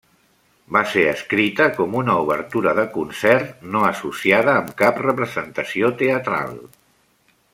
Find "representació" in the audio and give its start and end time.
5.05-5.95